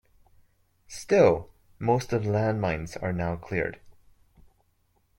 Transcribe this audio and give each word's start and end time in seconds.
Still, 0.87 1.51
most 1.77 2.11
of 2.11 2.23
the 2.23 2.31
land 2.31 2.59
mines 2.59 2.97
are 2.97 3.13
now 3.13 3.35
cleared. 3.35 3.79